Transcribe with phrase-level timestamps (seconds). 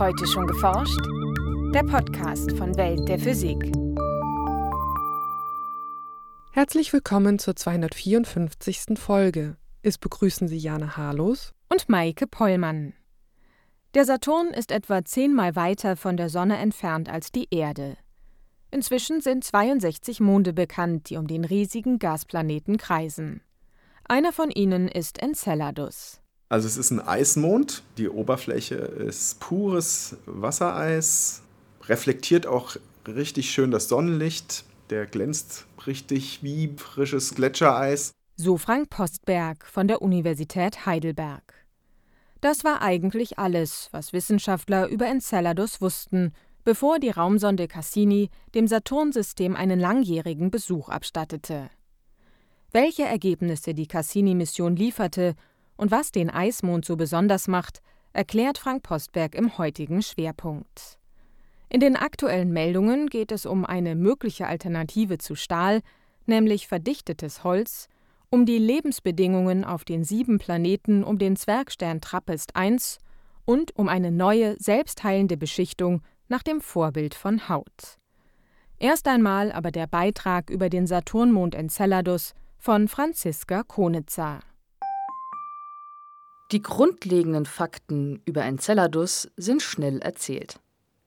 [0.00, 0.98] Heute schon geforscht?
[1.74, 3.58] Der Podcast von Welt der Physik.
[6.54, 8.98] Herzlich willkommen zur 254.
[8.98, 9.58] Folge.
[9.82, 12.94] Es begrüßen Sie Jana Harlos und Maike Pollmann.
[13.92, 17.98] Der Saturn ist etwa zehnmal weiter von der Sonne entfernt als die Erde.
[18.70, 23.42] Inzwischen sind 62 Monde bekannt, die um den riesigen Gasplaneten kreisen.
[24.04, 26.19] Einer von ihnen ist Enceladus.
[26.50, 31.42] Also es ist ein Eismond, die Oberfläche ist pures Wassereis,
[31.84, 32.74] reflektiert auch
[33.06, 38.10] richtig schön das Sonnenlicht, der glänzt richtig wie frisches Gletschereis.
[38.34, 41.54] So Frank Postberg von der Universität Heidelberg.
[42.40, 46.32] Das war eigentlich alles, was Wissenschaftler über Enceladus wussten,
[46.64, 51.70] bevor die Raumsonde Cassini dem Saturnsystem einen langjährigen Besuch abstattete.
[52.72, 55.36] Welche Ergebnisse die Cassini-Mission lieferte
[55.80, 57.80] und was den Eismond so besonders macht,
[58.12, 60.98] erklärt Frank Postberg im heutigen Schwerpunkt.
[61.70, 65.80] In den aktuellen Meldungen geht es um eine mögliche Alternative zu Stahl,
[66.26, 67.88] nämlich verdichtetes Holz,
[68.28, 72.98] um die Lebensbedingungen auf den sieben Planeten um den Zwergstern Trappist 1
[73.46, 77.96] und um eine neue, selbstheilende Beschichtung nach dem Vorbild von Haut.
[78.78, 84.40] Erst einmal aber der Beitrag über den Saturnmond Enceladus von Franziska Konitzer.
[86.52, 90.58] Die grundlegenden Fakten über Enceladus sind schnell erzählt.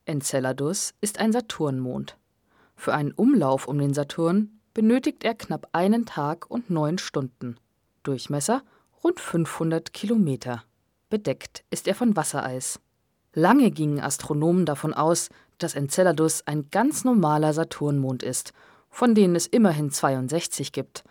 [0.06, 2.16] Enceladus ist ein Saturnmond.
[2.76, 7.56] Für einen Umlauf um den Saturn benötigt er knapp einen Tag und neun Stunden.
[8.04, 8.62] Durchmesser
[9.02, 10.64] rund 500 Kilometer.
[11.10, 12.80] Bedeckt ist er von Wassereis.
[13.34, 18.54] Lange gingen Astronomen davon aus, dass Enceladus ein ganz normaler Saturnmond ist,
[18.88, 21.04] von denen es immerhin 62 gibt,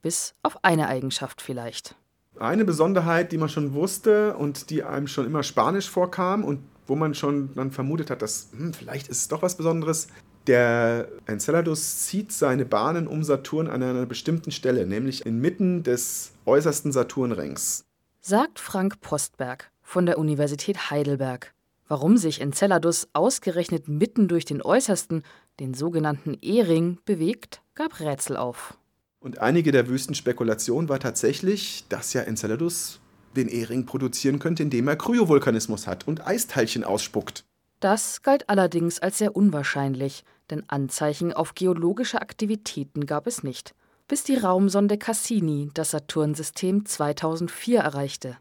[0.00, 1.96] bis auf eine Eigenschaft vielleicht.
[2.38, 6.96] Eine Besonderheit, die man schon wusste und die einem schon immer spanisch vorkam und wo
[6.96, 10.08] man schon dann vermutet hat, dass hm, vielleicht ist es doch was Besonderes.
[10.46, 16.92] Der Enceladus zieht seine Bahnen um Saturn an einer bestimmten Stelle, nämlich inmitten des äußersten
[16.92, 17.84] Saturnrings.
[18.20, 21.54] Sagt Frank Postberg von der Universität Heidelberg.
[21.88, 25.22] Warum sich Enceladus ausgerechnet mitten durch den äußersten,
[25.60, 28.76] den sogenannten E-Ring, bewegt, gab Rätsel auf.
[29.24, 33.00] Und einige der wüsten Spekulationen war tatsächlich, dass ja Enceladus
[33.34, 37.42] den E-Ring produzieren könnte, indem er Kryovulkanismus hat und Eisteilchen ausspuckt.
[37.80, 43.74] Das galt allerdings als sehr unwahrscheinlich, denn Anzeichen auf geologische Aktivitäten gab es nicht,
[44.08, 48.36] bis die Raumsonde Cassini das Saturnsystem 2004 erreichte.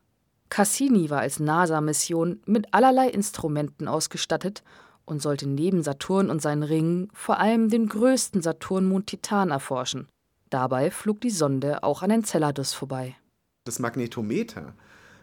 [0.49, 4.63] Cassini war als NASA-Mission mit allerlei Instrumenten ausgestattet
[5.05, 10.09] und sollte neben Saturn und seinen Ringen vor allem den größten Saturnmond Titan erforschen.
[10.53, 13.15] Dabei flog die Sonde auch an Enceladus vorbei.
[13.65, 14.75] Das Magnetometer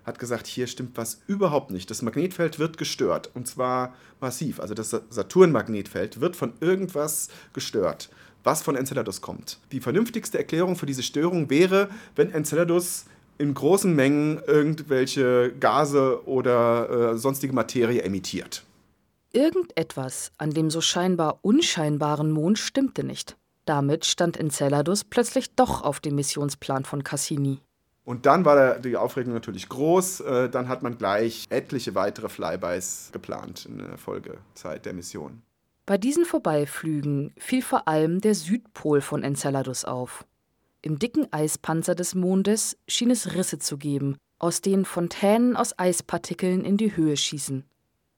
[0.03, 1.89] hat gesagt, hier stimmt was überhaupt nicht.
[1.89, 4.59] Das Magnetfeld wird gestört und zwar massiv.
[4.59, 8.11] Also das Saturn-Magnetfeld wird von irgendwas gestört,
[8.43, 9.61] was von Enceladus kommt.
[9.71, 13.05] Die vernünftigste Erklärung für diese Störung wäre, wenn Enceladus
[13.39, 18.65] in großen Mengen irgendwelche Gase oder äh, sonstige Materie emittiert.
[19.33, 23.37] Irgendetwas an dem so scheinbar unscheinbaren Mond stimmte nicht.
[23.71, 27.61] Damit stand Enceladus plötzlich doch auf dem Missionsplan von Cassini.
[28.03, 30.23] Und dann war die Aufregung natürlich groß.
[30.23, 35.43] Äh, dann hat man gleich etliche weitere Flybys geplant in der Folgezeit der Mission.
[35.87, 40.27] Bei diesen Vorbeiflügen fiel vor allem der Südpol von Enceladus auf.
[40.83, 46.65] Im dicken Eispanzer des Mondes schien es Risse zu geben, aus denen Fontänen aus Eispartikeln
[46.65, 47.63] in die Höhe schießen.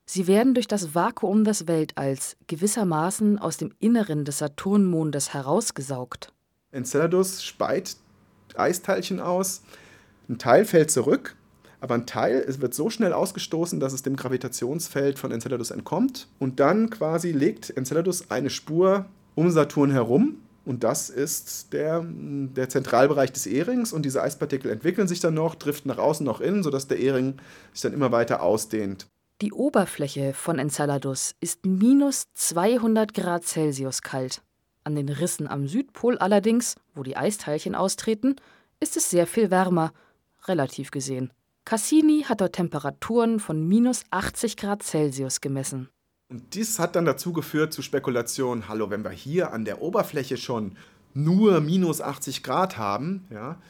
[0.04, 6.32] Sie werden durch das Vakuum des Weltalls gewissermaßen aus dem Inneren des Saturnmondes herausgesaugt.
[6.70, 7.96] Enceladus speit
[8.56, 9.62] Eisteilchen aus,
[10.28, 11.36] ein Teil fällt zurück,
[11.80, 16.60] aber ein Teil wird so schnell ausgestoßen, dass es dem Gravitationsfeld von Enceladus entkommt und
[16.60, 23.32] dann quasi legt Enceladus eine Spur um Saturn herum und das ist der, der Zentralbereich
[23.32, 23.92] des E-Rings.
[23.92, 27.34] Und diese Eispartikel entwickeln sich dann noch, driften nach außen noch innen, sodass der E-Ring
[27.72, 29.06] sich dann immer weiter ausdehnt.
[29.42, 34.40] Die Oberfläche von Enceladus ist minus 200 Grad Celsius kalt.
[34.84, 38.36] An den Rissen am Südpol allerdings, wo die Eisteilchen austreten,
[38.78, 39.92] ist es sehr viel wärmer,
[40.46, 41.32] relativ gesehen.
[41.64, 45.88] Cassini hat dort Temperaturen von minus 80 Grad Celsius gemessen.
[46.28, 50.36] Und dies hat dann dazu geführt zu Spekulationen, hallo, wenn wir hier an der Oberfläche
[50.36, 50.76] schon
[51.14, 53.60] nur minus 80 Grad haben, ja,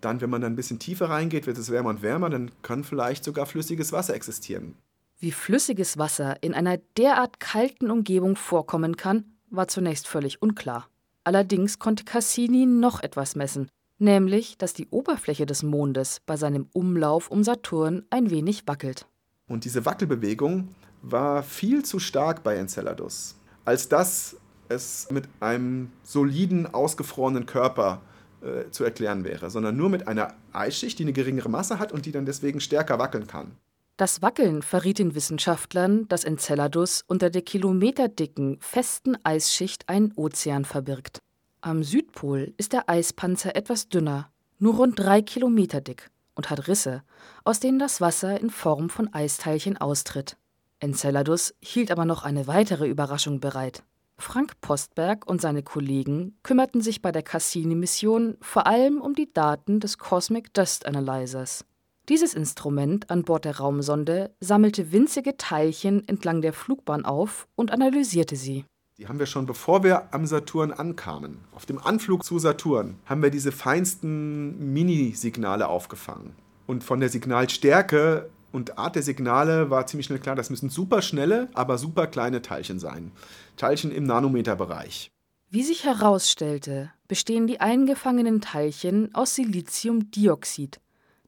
[0.00, 2.82] dann, wenn man dann ein bisschen tiefer reingeht, wird es wärmer und wärmer, dann kann
[2.82, 4.74] vielleicht sogar flüssiges Wasser existieren.
[5.22, 10.88] Wie flüssiges Wasser in einer derart kalten Umgebung vorkommen kann, war zunächst völlig unklar.
[11.24, 13.68] Allerdings konnte Cassini noch etwas messen,
[13.98, 19.06] nämlich, dass die Oberfläche des Mondes bei seinem Umlauf um Saturn ein wenig wackelt.
[19.46, 23.36] Und diese Wackelbewegung war viel zu stark bei Enceladus,
[23.66, 24.38] als dass
[24.70, 28.00] es mit einem soliden, ausgefrorenen Körper
[28.40, 32.06] äh, zu erklären wäre, sondern nur mit einer Eisschicht, die eine geringere Masse hat und
[32.06, 33.50] die dann deswegen stärker wackeln kann.
[34.00, 41.18] Das Wackeln verriet den Wissenschaftlern, dass Enceladus unter der kilometerdicken, festen Eisschicht einen Ozean verbirgt.
[41.60, 47.02] Am Südpol ist der Eispanzer etwas dünner, nur rund drei Kilometer dick und hat Risse,
[47.44, 50.38] aus denen das Wasser in Form von Eisteilchen austritt.
[50.78, 53.82] Enceladus hielt aber noch eine weitere Überraschung bereit.
[54.16, 59.78] Frank Postberg und seine Kollegen kümmerten sich bei der Cassini-Mission vor allem um die Daten
[59.78, 61.66] des Cosmic Dust Analyzers.
[62.10, 68.34] Dieses Instrument an Bord der Raumsonde sammelte winzige Teilchen entlang der Flugbahn auf und analysierte
[68.34, 68.64] sie.
[68.98, 71.38] Die haben wir schon, bevor wir am Saturn ankamen.
[71.54, 76.34] Auf dem Anflug zu Saturn haben wir diese feinsten Minisignale aufgefangen.
[76.66, 81.02] Und von der Signalstärke und Art der Signale war ziemlich schnell klar, das müssen super
[81.02, 83.12] schnelle, aber super kleine Teilchen sein.
[83.56, 85.12] Teilchen im Nanometerbereich.
[85.48, 90.80] Wie sich herausstellte, bestehen die eingefangenen Teilchen aus Siliziumdioxid,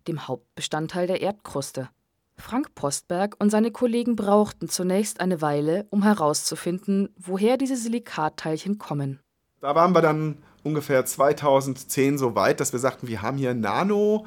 [0.08, 1.88] dem Hauptbestandteil der Erdkruste.
[2.36, 9.20] Frank Postberg und seine Kollegen brauchten zunächst eine Weile, um herauszufinden, woher diese Silikatteilchen kommen.
[9.60, 14.26] Da waren wir dann ungefähr 2010 so weit, dass wir sagten, wir haben hier Nano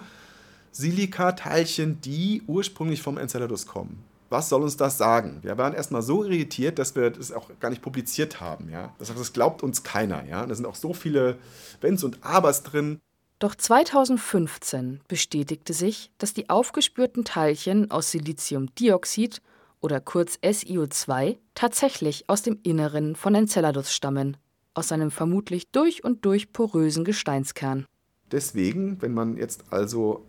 [0.71, 4.03] Silikateilchen, die ursprünglich vom Enceladus kommen.
[4.29, 5.39] Was soll uns das sagen?
[5.43, 8.69] Wir waren erstmal so irritiert, dass wir das auch gar nicht publiziert haben.
[8.69, 8.93] Ja?
[8.99, 10.25] Das, das glaubt uns keiner.
[10.25, 10.45] Ja?
[10.45, 11.37] Da sind auch so viele
[11.79, 12.99] Wenns und Abers drin.
[13.39, 19.41] Doch 2015 bestätigte sich, dass die aufgespürten Teilchen aus Siliziumdioxid
[19.81, 24.37] oder kurz SiO2 tatsächlich aus dem Inneren von Enceladus stammen,
[24.73, 27.85] aus seinem vermutlich durch und durch porösen Gesteinskern.
[28.31, 30.25] Deswegen, wenn man jetzt also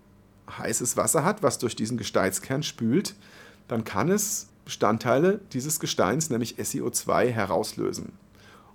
[0.58, 3.14] heißes Wasser hat, was durch diesen Gesteinskern spült,
[3.68, 8.12] dann kann es Bestandteile dieses Gesteins, nämlich SiO2, herauslösen.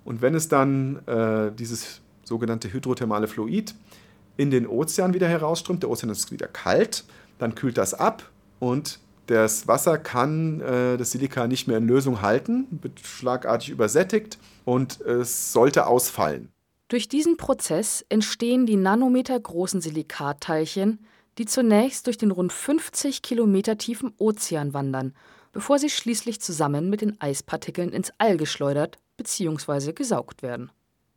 [0.04, 3.74] Und wenn es dann äh, dieses sogenannte hydrothermale Fluid
[4.42, 7.04] in den Ozean wieder herausströmt, der Ozean ist wieder kalt,
[7.38, 8.28] dann kühlt das ab
[8.58, 14.38] und das Wasser kann äh, das Silika nicht mehr in Lösung halten, wird schlagartig übersättigt
[14.64, 16.48] und es sollte ausfallen.
[16.88, 20.98] Durch diesen Prozess entstehen die nanometergroßen Silikatteilchen,
[21.38, 25.14] die zunächst durch den rund 50 Kilometer tiefen Ozean wandern,
[25.52, 29.92] bevor sie schließlich zusammen mit den Eispartikeln ins All geschleudert bzw.
[29.92, 30.72] gesaugt werden.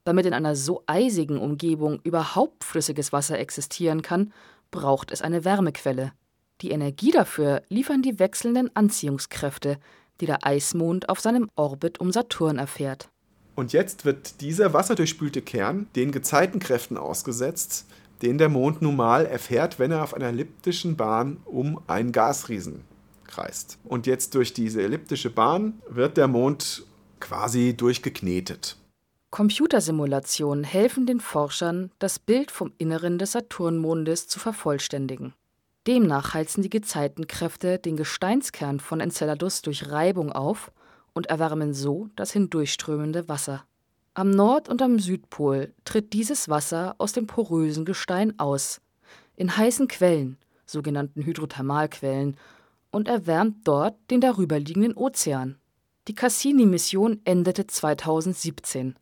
[0.05, 4.31] Damit in einer so eisigen Umgebung überhaupt flüssiges Wasser existieren kann,
[4.69, 6.13] braucht es eine Wärmequelle.
[6.61, 9.77] Die Energie dafür liefern die wechselnden Anziehungskräfte,
[10.21, 13.09] die der Eismond auf seinem Orbit um Saturn erfährt.
[13.55, 17.87] Und jetzt wird dieser wasserdurchspülte Kern den Gezeitenkräften ausgesetzt,
[18.21, 22.81] den der Mond nun mal erfährt, wenn er auf einer elliptischen Bahn um einen Gasriesen
[23.25, 23.79] kreist.
[23.83, 26.85] Und jetzt durch diese elliptische Bahn wird der Mond
[27.19, 28.77] quasi durchgeknetet.
[29.31, 35.33] Computersimulationen helfen den Forschern, das Bild vom Inneren des Saturnmondes zu vervollständigen.
[35.87, 40.71] Demnach heizen die Gezeitenkräfte den Gesteinskern von Enceladus durch Reibung auf
[41.13, 43.65] und erwärmen so das hindurchströmende Wasser.
[44.13, 48.81] Am Nord- und am Südpol tritt dieses Wasser aus dem porösen Gestein aus,
[49.35, 52.37] in heißen Quellen, sogenannten Hydrothermalquellen,
[52.91, 55.57] und erwärmt dort den darüberliegenden Ozean.
[56.07, 58.95] Die Cassini-Mission endete 2017.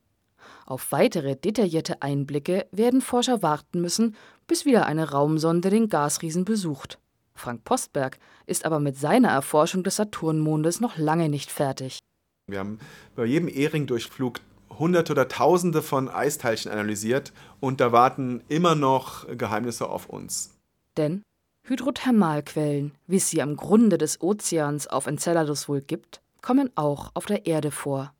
[0.65, 4.15] Auf weitere detaillierte Einblicke werden Forscher warten müssen,
[4.47, 6.99] bis wieder eine Raumsonde den Gasriesen besucht.
[7.35, 11.99] Frank Postberg ist aber mit seiner Erforschung des Saturnmondes noch lange nicht fertig.
[12.47, 12.79] Wir haben
[13.15, 14.39] bei jedem Ehring-Durchflug
[14.77, 20.55] Hunderte oder Tausende von Eisteilchen analysiert und da warten immer noch Geheimnisse auf uns.
[20.97, 21.23] Denn
[21.65, 27.25] Hydrothermalquellen, wie es sie am Grunde des Ozeans auf Enceladus wohl gibt, kommen auch auf
[27.25, 28.13] der Erde vor.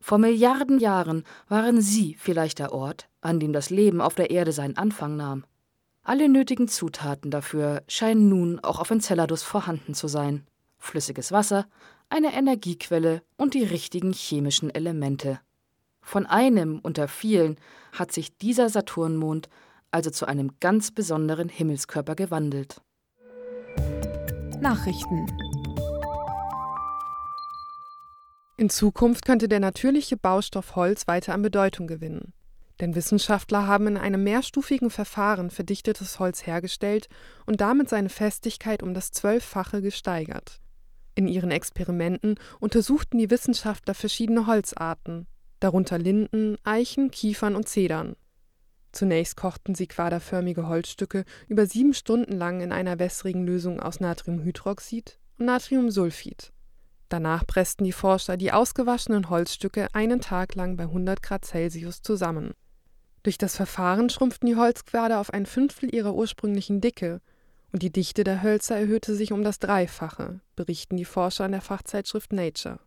[0.00, 4.52] Vor Milliarden Jahren waren sie vielleicht der Ort, an dem das Leben auf der Erde
[4.52, 5.44] seinen Anfang nahm.
[6.02, 10.46] Alle nötigen Zutaten dafür scheinen nun auch auf Enceladus vorhanden zu sein.
[10.78, 11.66] Flüssiges Wasser,
[12.08, 15.40] eine Energiequelle und die richtigen chemischen Elemente.
[16.00, 17.56] Von einem unter vielen
[17.92, 19.48] hat sich dieser Saturnmond
[19.90, 22.80] also zu einem ganz besonderen Himmelskörper gewandelt.
[24.60, 25.26] Nachrichten
[28.58, 32.32] In Zukunft könnte der natürliche Baustoff Holz weiter an Bedeutung gewinnen.
[32.80, 37.08] Denn Wissenschaftler haben in einem mehrstufigen Verfahren verdichtetes Holz hergestellt
[37.46, 40.60] und damit seine Festigkeit um das Zwölffache gesteigert.
[41.14, 45.28] In ihren Experimenten untersuchten die Wissenschaftler verschiedene Holzarten,
[45.60, 48.16] darunter Linden, Eichen, Kiefern und Zedern.
[48.90, 55.20] Zunächst kochten sie quaderförmige Holzstücke über sieben Stunden lang in einer wässrigen Lösung aus Natriumhydroxid
[55.38, 56.52] und Natriumsulfid.
[57.08, 62.52] Danach pressten die Forscher die ausgewaschenen Holzstücke einen Tag lang bei 100 Grad Celsius zusammen.
[63.22, 67.20] Durch das Verfahren schrumpften die Holzquader auf ein Fünftel ihrer ursprünglichen Dicke
[67.72, 71.60] und die Dichte der Hölzer erhöhte sich um das Dreifache, berichten die Forscher in der
[71.60, 72.80] Fachzeitschrift Nature.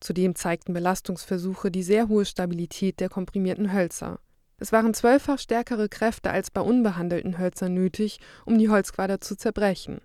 [0.00, 4.18] Zudem zeigten Belastungsversuche die sehr hohe Stabilität der komprimierten Hölzer.
[4.58, 10.00] Es waren zwölffach stärkere Kräfte als bei unbehandelten Hölzern nötig, um die Holzquader zu zerbrechen.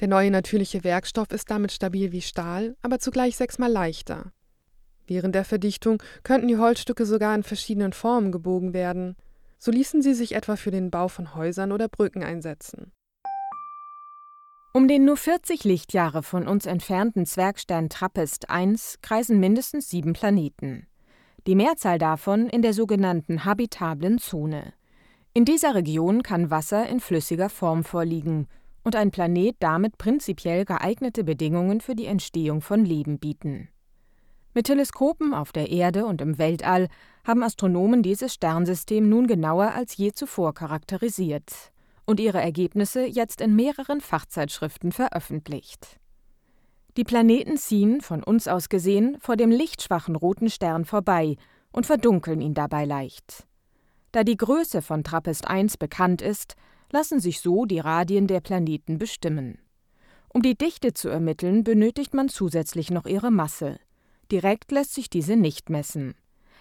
[0.00, 4.32] Der neue natürliche Werkstoff ist damit stabil wie Stahl, aber zugleich sechsmal leichter.
[5.06, 9.16] Während der Verdichtung könnten die Holzstücke sogar in verschiedenen Formen gebogen werden.
[9.58, 12.92] So ließen sie sich etwa für den Bau von Häusern oder Brücken einsetzen.
[14.74, 20.86] Um den nur 40 Lichtjahre von uns entfernten Zwergstern Trappist 1 kreisen mindestens sieben Planeten.
[21.46, 24.72] Die Mehrzahl davon in der sogenannten habitablen Zone.
[25.34, 28.48] In dieser Region kann Wasser in flüssiger Form vorliegen
[28.84, 33.68] und ein Planet damit prinzipiell geeignete Bedingungen für die Entstehung von Leben bieten.
[34.54, 36.88] Mit Teleskopen auf der Erde und im Weltall
[37.24, 41.72] haben Astronomen dieses Sternsystem nun genauer als je zuvor charakterisiert
[42.04, 45.98] und ihre Ergebnisse jetzt in mehreren Fachzeitschriften veröffentlicht.
[46.98, 51.36] Die Planeten ziehen, von uns aus gesehen, vor dem lichtschwachen roten Stern vorbei
[51.72, 53.46] und verdunkeln ihn dabei leicht.
[54.12, 56.54] Da die Größe von Trappist 1 bekannt ist,
[56.92, 59.58] lassen sich so die Radien der Planeten bestimmen.
[60.28, 63.78] Um die Dichte zu ermitteln, benötigt man zusätzlich noch ihre Masse.
[64.30, 66.14] Direkt lässt sich diese nicht messen.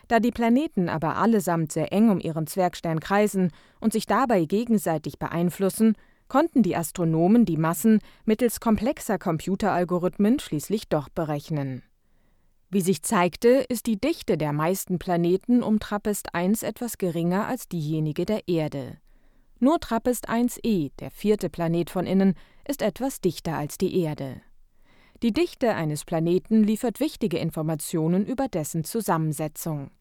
[0.08, 5.20] Da die Planeten aber allesamt sehr eng um ihren Zwergstern kreisen und sich dabei gegenseitig
[5.20, 5.96] beeinflussen,
[6.28, 11.84] konnten die Astronomen die Massen mittels komplexer Computeralgorithmen schließlich doch berechnen.
[12.70, 17.68] Wie sich zeigte, ist die Dichte der meisten Planeten um Trappist 1 etwas geringer als
[17.68, 19.01] diejenige der Erde.
[19.64, 22.34] Nur Trappist 1e, der vierte Planet von innen,
[22.68, 24.42] ist etwas dichter als die Erde.
[25.22, 29.92] Die Dichte eines Planeten liefert wichtige Informationen über dessen Zusammensetzung.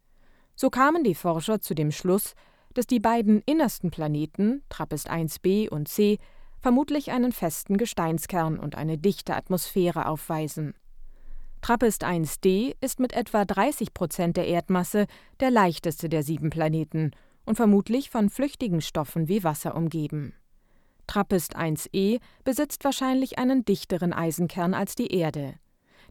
[0.56, 2.32] So kamen die Forscher zu dem Schluss,
[2.72, 6.16] dass die beiden innersten Planeten, Trappist 1b und c,
[6.58, 10.72] vermutlich einen festen Gesteinskern und eine dichte Atmosphäre aufweisen.
[11.60, 15.06] Trappist 1d ist mit etwa 30 Prozent der Erdmasse
[15.40, 17.10] der leichteste der sieben Planeten
[17.50, 20.32] und vermutlich von flüchtigen Stoffen wie Wasser umgeben.
[21.06, 25.56] Trappist 1e besitzt wahrscheinlich einen dichteren Eisenkern als die Erde.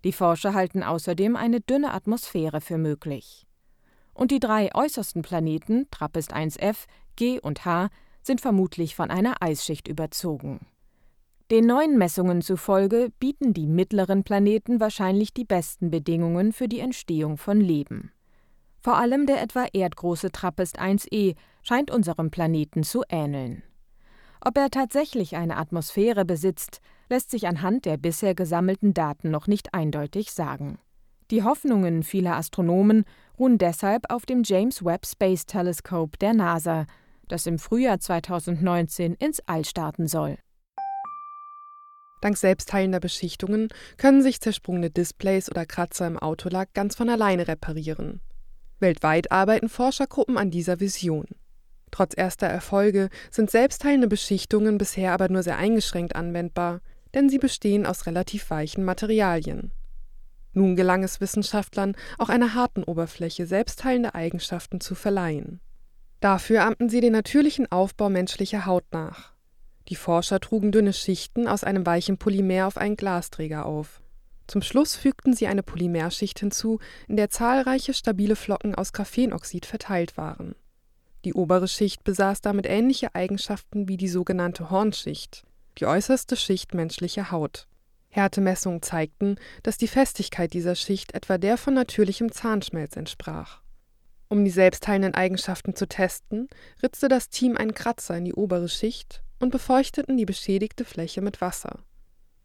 [0.03, 3.47] Die Forscher halten außerdem eine dünne Atmosphäre für möglich
[4.19, 7.87] und die drei äußersten Planeten, Trappist 1f, G und H,
[8.21, 10.67] sind vermutlich von einer Eisschicht überzogen.
[11.51, 17.37] Den neuen Messungen zufolge bieten die mittleren Planeten wahrscheinlich die besten Bedingungen für die Entstehung
[17.37, 18.11] von Leben.
[18.81, 23.63] Vor allem der etwa erdgroße Trappist 1e scheint unserem Planeten zu ähneln.
[24.41, 29.73] Ob er tatsächlich eine Atmosphäre besitzt, lässt sich anhand der bisher gesammelten Daten noch nicht
[29.73, 30.79] eindeutig sagen.
[31.29, 33.03] Die Hoffnungen vieler Astronomen
[33.37, 36.85] ruhen deshalb auf dem James Webb Space Telescope der NASA,
[37.27, 40.37] das im Frühjahr 2019 ins All starten soll.
[42.21, 48.21] Dank selbstheilender Beschichtungen können sich zersprungene Displays oder Kratzer im Autolack ganz von alleine reparieren.
[48.81, 51.25] Weltweit arbeiten Forschergruppen an dieser Vision.
[51.91, 56.81] Trotz erster Erfolge sind selbstheilende Beschichtungen bisher aber nur sehr eingeschränkt anwendbar,
[57.13, 59.71] denn sie bestehen aus relativ weichen Materialien.
[60.53, 65.61] Nun gelang es Wissenschaftlern, auch einer harten Oberfläche selbstheilende Eigenschaften zu verleihen.
[66.19, 69.33] Dafür ahmten sie den natürlichen Aufbau menschlicher Haut nach.
[69.87, 74.01] Die Forscher trugen dünne Schichten aus einem weichen Polymer auf einen Glasträger auf.
[74.49, 80.17] Zum Schluss fügten sie eine Polymerschicht hinzu, in der zahlreiche stabile Flocken aus Graphenoxid verteilt
[80.17, 80.55] waren.
[81.23, 85.45] Die obere Schicht besaß damit ähnliche Eigenschaften wie die sogenannte Hornschicht,
[85.77, 87.67] die äußerste Schicht menschlicher Haut.
[88.09, 93.61] Härtemessungen zeigten, dass die Festigkeit dieser Schicht etwa der von natürlichem Zahnschmelz entsprach.
[94.29, 96.47] Um die selbstheilenden Eigenschaften zu testen,
[96.81, 101.39] ritzte das Team einen Kratzer in die obere Schicht und befeuchteten die beschädigte Fläche mit
[101.39, 101.83] Wasser.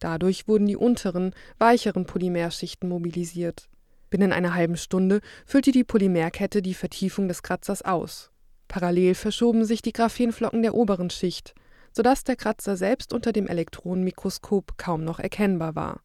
[0.05, 3.71] Dadurch wurden die unteren, weicheren Polymerschichten mobilisiert.
[4.11, 8.31] Binnen einer halben Stunde füllte die Polymerkette die Vertiefung des Kratzers aus.
[8.69, 11.55] Parallel verschoben sich die Graphenflocken der oberen Schicht,
[11.91, 16.03] sodass der Kratzer selbst unter dem Elektronenmikroskop kaum noch erkennbar war.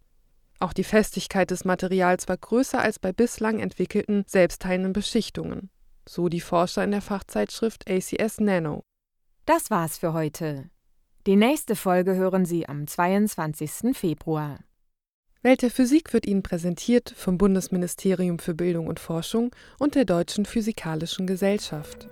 [0.61, 5.71] Auch die Festigkeit des Materials war größer als bei bislang entwickelten selbstheilenden Beschichtungen,
[6.07, 8.81] so die Forscher in der Fachzeitschrift ACS Nano.
[9.45, 10.69] Das war's für heute.
[11.29, 13.95] Die nächste Folge hören Sie am 22.
[13.95, 14.57] Februar.
[15.43, 20.47] Welt der Physik wird Ihnen präsentiert vom Bundesministerium für Bildung und Forschung und der Deutschen
[20.47, 22.09] Physikalischen Gesellschaft.